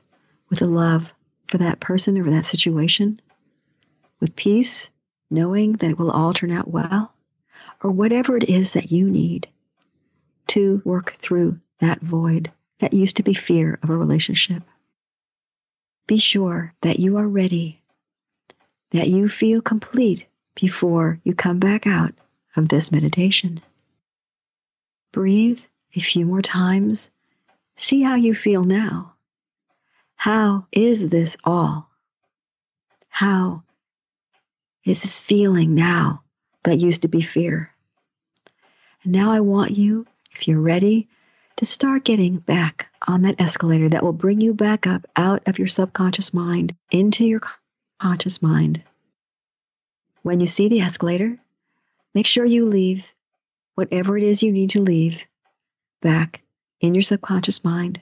[0.48, 1.12] with a love
[1.46, 3.20] for that person or that situation,
[4.20, 4.90] with peace
[5.30, 7.12] knowing that it will all turn out well,
[7.82, 9.48] or whatever it is that you need
[10.46, 14.62] to work through that void that used to be fear of a relationship.
[16.06, 17.81] Be sure that you are ready,
[18.92, 22.14] that you feel complete before you come back out
[22.56, 23.60] of this meditation.
[25.12, 25.62] Breathe
[25.94, 27.10] a few more times.
[27.76, 29.14] See how you feel now.
[30.16, 31.88] How is this all?
[33.12, 33.62] how
[34.84, 36.22] is this feeling now
[36.64, 37.70] that used to be fear?
[39.04, 41.08] And now I want you, if you're ready,
[41.56, 45.58] to start getting back on that escalator that will bring you back up out of
[45.58, 47.40] your subconscious mind into your
[48.02, 48.82] conscious mind.
[50.22, 51.38] When you see the escalator,
[52.16, 53.06] make sure you leave
[53.76, 55.24] whatever it is you need to leave
[56.00, 56.42] back
[56.80, 58.00] in your subconscious mind.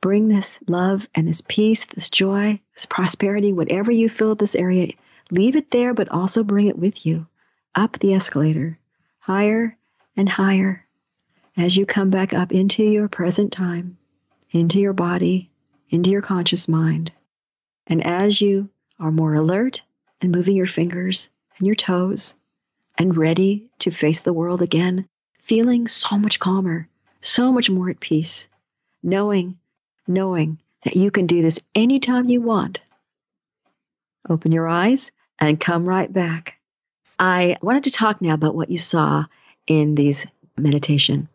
[0.00, 4.92] Bring this love and this peace, this joy, this prosperity, whatever you feel this area,
[5.32, 7.26] leave it there, but also bring it with you
[7.74, 8.78] up the escalator,
[9.18, 9.76] higher
[10.16, 10.86] and higher
[11.56, 13.98] as you come back up into your present time,
[14.52, 15.50] into your body,
[15.88, 17.10] into your conscious mind.
[17.88, 19.82] And as you are more alert
[20.20, 22.34] and moving your fingers and your toes
[22.98, 25.08] and ready to face the world again,
[25.38, 26.86] feeling so much calmer,
[27.20, 28.46] so much more at peace,
[29.02, 29.58] knowing,
[30.06, 32.80] knowing that you can do this anytime you want.
[34.28, 36.56] Open your eyes and come right back.
[37.18, 39.24] I wanted to talk now about what you saw
[39.66, 41.28] in these meditation.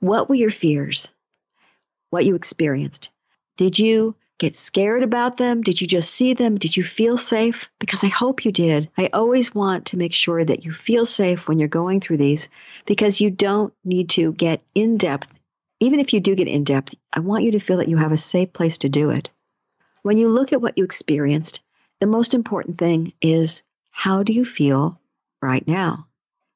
[0.00, 1.08] What were your fears?
[2.10, 3.10] What you experienced?
[3.56, 5.62] Did you get scared about them?
[5.62, 6.56] Did you just see them?
[6.56, 7.68] Did you feel safe?
[7.78, 8.88] Because I hope you did.
[8.96, 12.48] I always want to make sure that you feel safe when you're going through these
[12.86, 15.30] because you don't need to get in depth.
[15.78, 18.12] Even if you do get in depth, I want you to feel that you have
[18.12, 19.28] a safe place to do it.
[20.02, 21.60] When you look at what you experienced,
[22.00, 24.98] the most important thing is how do you feel
[25.42, 26.06] right now?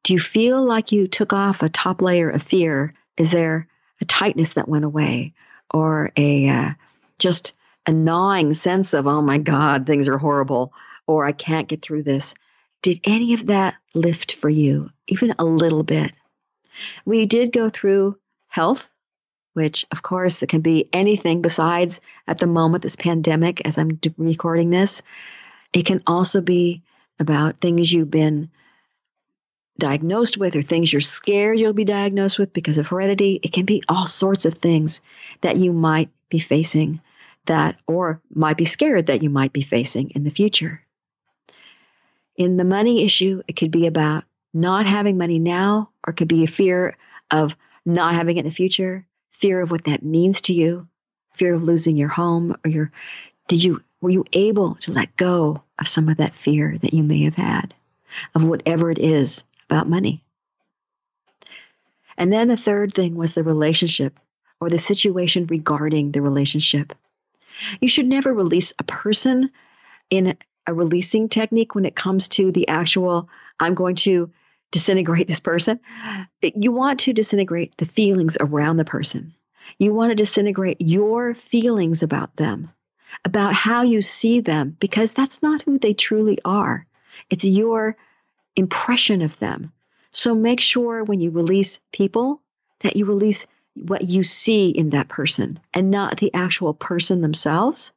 [0.04, 3.68] Do you feel like you took off a top layer of fear is there
[4.00, 5.34] a tightness that went away
[5.70, 6.70] or a uh,
[7.18, 7.52] just
[7.86, 10.72] a gnawing sense of, oh my God, things are horrible
[11.06, 12.34] or I can't get through this?
[12.82, 16.12] Did any of that lift for you, even a little bit?
[17.04, 18.18] We did go through
[18.48, 18.88] health,
[19.52, 23.98] which of course it can be anything besides at the moment this pandemic as I'm
[24.18, 25.02] recording this.
[25.72, 26.82] It can also be
[27.18, 28.50] about things you've been
[29.78, 33.40] diagnosed with or things you're scared you'll be diagnosed with because of heredity.
[33.42, 35.00] It can be all sorts of things
[35.40, 37.00] that you might be facing
[37.46, 40.82] that or might be scared that you might be facing in the future.
[42.36, 46.28] In the money issue, it could be about not having money now, or it could
[46.28, 46.96] be a fear
[47.30, 50.88] of not having it in the future, fear of what that means to you,
[51.34, 52.92] fear of losing your home, or your
[53.48, 57.02] did you were you able to let go of some of that fear that you
[57.02, 57.74] may have had
[58.34, 60.22] of whatever it is about money.
[62.16, 64.20] And then the third thing was the relationship
[64.60, 66.92] or the situation regarding the relationship.
[67.80, 69.50] You should never release a person
[70.10, 70.36] in
[70.66, 73.28] a releasing technique when it comes to the actual,
[73.60, 74.30] I'm going to
[74.70, 75.80] disintegrate this person.
[76.42, 79.34] You want to disintegrate the feelings around the person.
[79.78, 82.70] You want to disintegrate your feelings about them,
[83.24, 86.86] about how you see them, because that's not who they truly are.
[87.30, 87.96] It's your
[88.56, 89.72] impression of them.
[90.10, 92.40] So make sure when you release people
[92.80, 97.92] that you release what you see in that person and not the actual person themselves,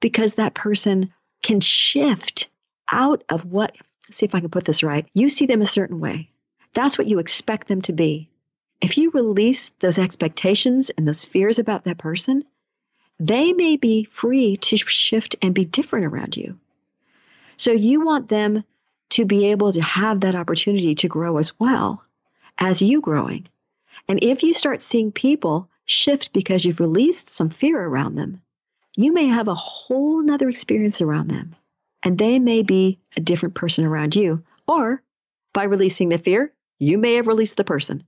[0.00, 1.12] because that person
[1.42, 2.48] can shift
[2.90, 3.76] out of what,
[4.10, 5.06] see if I can put this right.
[5.14, 6.30] You see them a certain way.
[6.74, 8.28] That's what you expect them to be.
[8.80, 12.44] If you release those expectations and those fears about that person,
[13.18, 16.58] they may be free to shift and be different around you.
[17.56, 18.64] So you want them
[19.10, 22.04] to be able to have that opportunity to grow as well
[22.58, 23.46] as you growing.
[24.08, 28.42] And if you start seeing people shift because you've released some fear around them,
[28.96, 31.54] you may have a whole nother experience around them.
[32.02, 34.42] And they may be a different person around you.
[34.66, 35.02] Or
[35.52, 38.04] by releasing the fear, you may have released the person.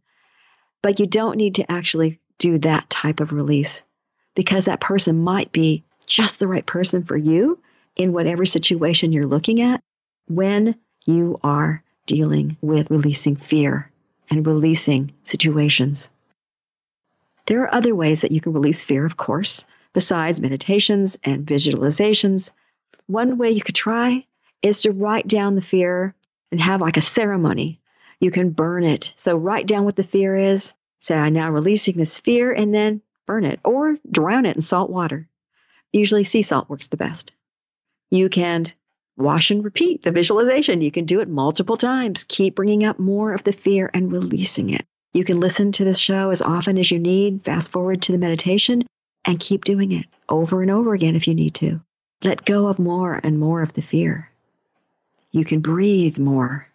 [0.82, 3.82] But you don't need to actually do that type of release
[4.34, 7.58] because that person might be just the right person for you
[7.96, 9.82] in whatever situation you're looking at
[10.28, 13.90] when you are dealing with releasing fear
[14.30, 16.10] and releasing situations.
[17.46, 22.52] There are other ways that you can release fear, of course, besides meditations and visualizations.
[23.06, 24.26] One way you could try
[24.62, 26.14] is to write down the fear
[26.50, 27.80] and have like a ceremony.
[28.20, 29.14] You can burn it.
[29.16, 30.74] So write down what the fear is.
[31.00, 34.90] Say, I'm now releasing this fear, and then burn it or drown it in salt
[34.90, 35.28] water.
[35.92, 37.32] Usually, sea salt works the best.
[38.10, 38.66] You can
[39.18, 40.80] wash and repeat the visualization.
[40.80, 42.24] You can do it multiple times.
[42.24, 44.86] Keep bringing up more of the fear and releasing it.
[45.12, 48.18] You can listen to this show as often as you need, fast forward to the
[48.18, 48.84] meditation,
[49.24, 51.80] and keep doing it over and over again if you need to.
[52.22, 54.30] Let go of more and more of the fear.
[55.32, 56.68] You can breathe more.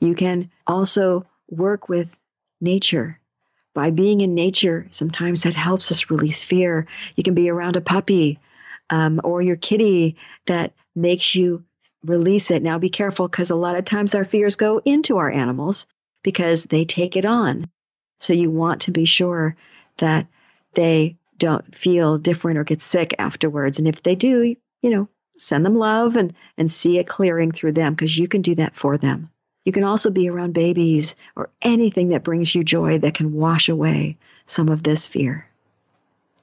[0.00, 2.08] You can also work with
[2.60, 3.18] nature.
[3.74, 6.86] By being in nature, sometimes that helps us release fear.
[7.16, 8.38] You can be around a puppy
[8.90, 10.16] um, or your kitty
[10.46, 11.64] that makes you
[12.04, 12.62] release it.
[12.62, 15.86] Now, be careful because a lot of times our fears go into our animals
[16.22, 17.68] because they take it on.
[18.20, 19.56] So you want to be sure
[19.98, 20.26] that
[20.74, 23.78] they don't feel different or get sick afterwards.
[23.78, 27.72] And if they do, you know, send them love and and see it clearing through
[27.72, 29.30] them because you can do that for them.
[29.64, 33.68] You can also be around babies or anything that brings you joy that can wash
[33.68, 35.48] away some of this fear.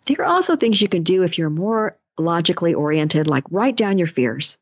[0.06, 3.98] There are also things you can do if you're more logically oriented, like write down
[3.98, 4.58] your fears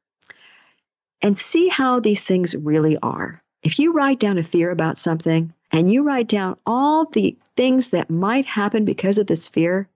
[1.21, 3.41] and see how these things really are.
[3.61, 7.89] If you write down a fear about something and you write down all the things
[7.89, 9.87] that might happen because of this fear,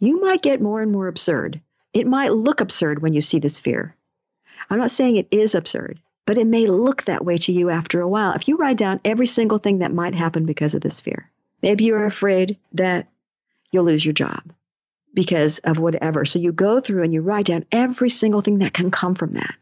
[0.00, 1.60] you might get more and more absurd.
[1.92, 3.94] It might look absurd when you see this fear.
[4.68, 8.00] I'm not saying it is absurd, but it may look that way to you after
[8.00, 8.32] a while.
[8.32, 11.30] If you write down every single thing that might happen because of this fear,
[11.62, 13.06] maybe you're afraid that
[13.70, 14.42] you'll lose your job
[15.14, 16.24] because of whatever.
[16.24, 19.32] So you go through and you write down every single thing that can come from
[19.32, 19.54] that.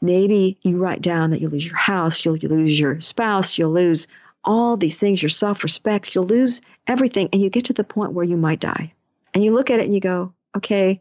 [0.00, 3.72] Maybe you write down that you'll lose your house, you'll, you'll lose your spouse, you'll
[3.72, 4.08] lose
[4.44, 8.12] all these things, your self respect, you'll lose everything, and you get to the point
[8.12, 8.92] where you might die.
[9.34, 11.00] And you look at it and you go, okay,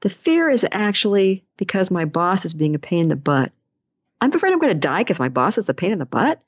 [0.00, 3.52] the fear is actually because my boss is being a pain in the butt.
[4.20, 6.40] I'm afraid I'm going to die because my boss is a pain in the butt.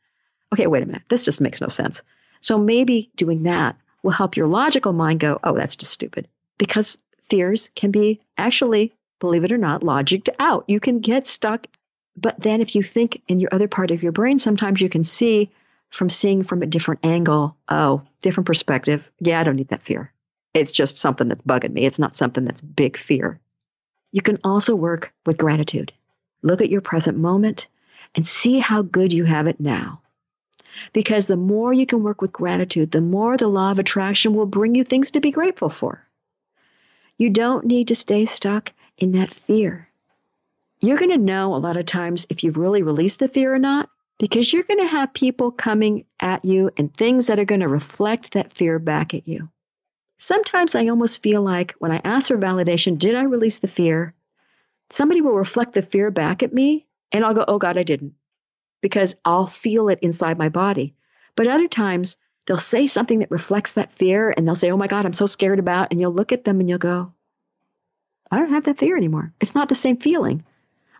[0.52, 1.02] Okay, wait a minute.
[1.08, 2.02] This just makes no sense.
[2.40, 6.26] So maybe doing that will help your logical mind go, oh, that's just stupid.
[6.58, 10.64] Because fears can be actually, believe it or not, logicked out.
[10.66, 11.66] You can get stuck.
[12.16, 15.04] But then if you think in your other part of your brain, sometimes you can
[15.04, 15.50] see
[15.90, 19.08] from seeing from a different angle, oh, different perspective.
[19.20, 20.12] Yeah, I don't need that fear.
[20.52, 21.82] It's just something that's bugging me.
[21.82, 23.38] It's not something that's big fear.
[24.12, 25.92] You can also work with gratitude.
[26.42, 27.68] Look at your present moment
[28.14, 30.00] and see how good you have it now.
[30.92, 34.46] Because the more you can work with gratitude, the more the law of attraction will
[34.46, 36.04] bring you things to be grateful for.
[37.18, 39.88] You don't need to stay stuck in that fear.
[40.80, 43.59] You're going to know a lot of times if you've really released the fear or
[43.59, 47.62] not, because you're going to have people coming at you and things that are going
[47.62, 49.48] to reflect that fear back at you.
[50.18, 54.14] Sometimes I almost feel like when I ask for validation, did I release the fear?
[54.90, 58.14] Somebody will reflect the fear back at me, and I'll go, oh God, I didn't,
[58.82, 60.94] because I'll feel it inside my body.
[61.36, 64.86] But other times, they'll say something that reflects that fear, and they'll say, oh my
[64.86, 67.14] God, I'm so scared about, and you'll look at them and you'll go,
[68.30, 69.32] I don't have that fear anymore.
[69.40, 70.44] It's not the same feeling.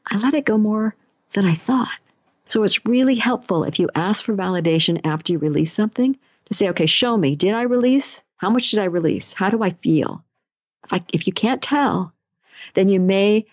[0.07, 0.95] I let it go more
[1.33, 1.99] than I thought.
[2.49, 6.71] So it's really helpful if you ask for validation after you release something to say,
[6.71, 8.25] okay, show me, did I release?
[8.37, 9.33] How much did I release?
[9.33, 10.25] How do I feel?
[10.85, 12.13] If, I, if you can't tell,
[12.75, 13.47] then you may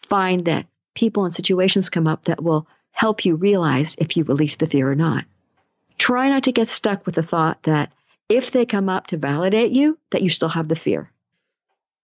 [0.00, 4.56] find that people and situations come up that will help you realize if you release
[4.56, 5.24] the fear or not.
[5.96, 7.92] Try not to get stuck with the thought that
[8.28, 11.10] if they come up to validate you, that you still have the fear.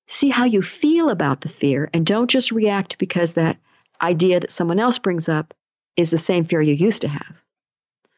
[0.07, 3.59] See how you feel about the fear and don't just react because that
[4.01, 5.55] idea that someone else brings up
[5.97, 7.37] is the same fear you used to have.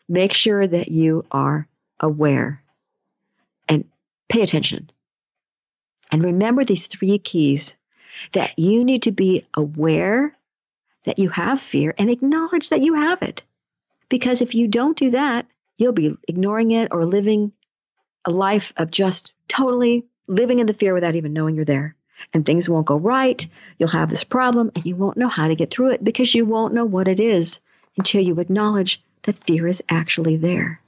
[0.09, 1.67] Make sure that you are
[2.01, 2.63] aware
[3.69, 3.85] and
[4.29, 4.91] Pay attention.
[6.13, 7.77] And remember these three keys
[8.33, 10.37] that you need to be aware
[11.05, 13.43] that you have fear and acknowledge that you have it.
[14.09, 17.53] Because if you don't do that, you'll be ignoring it or living
[18.25, 21.95] a life of just totally living in the fear without even knowing you're there.
[22.35, 23.47] And things won't go right.
[23.79, 26.45] You'll have this problem and you won't know how to get through it because you
[26.45, 27.61] won't know what it is
[27.97, 30.81] until you acknowledge that fear is actually there.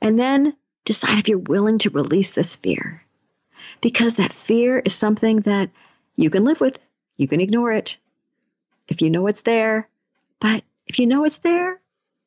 [0.00, 0.54] And then
[0.84, 3.02] decide if you're willing to release this fear.
[3.80, 5.70] Because that fear is something that
[6.16, 6.78] you can live with,
[7.16, 7.96] you can ignore it
[8.88, 9.88] if you know it's there.
[10.40, 11.80] But if you know it's there,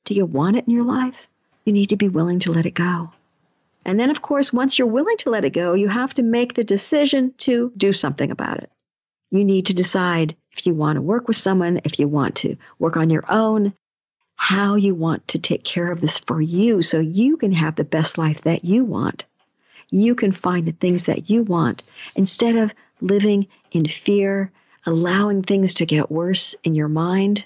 [0.05, 1.27] do you want it in your life?
[1.65, 3.11] You need to be willing to let it go.
[3.85, 6.53] And then, of course, once you're willing to let it go, you have to make
[6.53, 8.71] the decision to do something about it.
[9.31, 12.57] You need to decide if you want to work with someone, if you want to
[12.79, 13.73] work on your own,
[14.35, 17.83] how you want to take care of this for you so you can have the
[17.83, 19.25] best life that you want.
[19.89, 21.83] You can find the things that you want
[22.15, 24.51] instead of living in fear,
[24.85, 27.45] allowing things to get worse in your mind.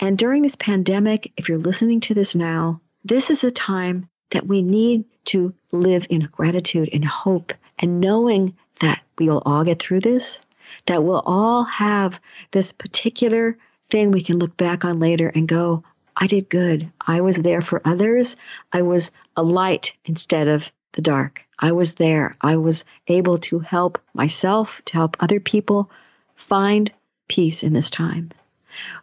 [0.00, 4.46] And during this pandemic, if you're listening to this now, this is a time that
[4.46, 9.80] we need to live in gratitude and hope and knowing that we will all get
[9.80, 10.40] through this,
[10.86, 12.20] that we'll all have
[12.50, 13.56] this particular
[13.90, 15.84] thing we can look back on later and go,
[16.16, 16.90] I did good.
[17.00, 18.36] I was there for others.
[18.72, 21.42] I was a light instead of the dark.
[21.58, 22.36] I was there.
[22.40, 25.90] I was able to help myself, to help other people
[26.34, 26.92] find
[27.28, 28.30] peace in this time.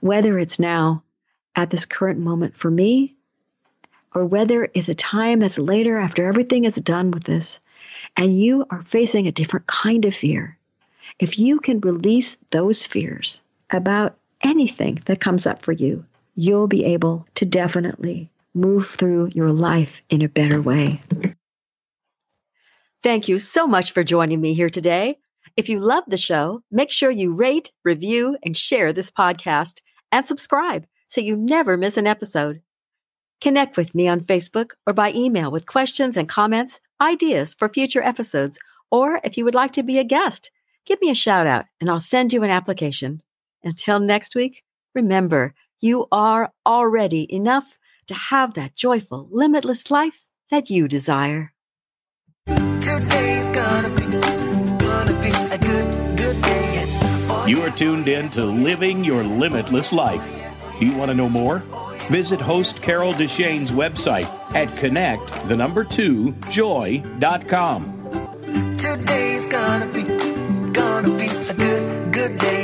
[0.01, 1.03] Whether it's now
[1.55, 3.15] at this current moment for me,
[4.13, 7.59] or whether it's a time that's later after everything is done with this,
[8.17, 10.57] and you are facing a different kind of fear,
[11.19, 16.05] If you can release those fears about anything that comes up for you,
[16.35, 21.01] you'll be able to definitely move through your life in a better way.
[23.03, 25.19] Thank you so much for joining me here today.
[25.57, 29.81] If you love the show, make sure you rate, review, and share this podcast
[30.11, 32.61] and subscribe so you never miss an episode.
[33.41, 38.03] Connect with me on Facebook or by email with questions and comments, ideas for future
[38.03, 38.59] episodes,
[38.91, 40.51] or if you would like to be a guest,
[40.85, 43.21] give me a shout out and I'll send you an application.
[43.63, 44.63] Until next week,
[44.93, 51.53] remember, you are already enough to have that joyful, limitless life that you desire.
[52.47, 54.05] Today's gonna be,
[54.79, 56.73] gonna be a good, good day.
[56.73, 57.45] yeah.
[57.45, 60.27] You are tuned in to Living Your Limitless Life.
[60.79, 61.63] Do you want to know more?
[62.09, 67.95] Visit host Carol Deshane's website at connect the number two joy.com.
[68.77, 70.03] Today's gonna be,
[70.73, 72.58] gonna be a good, good day.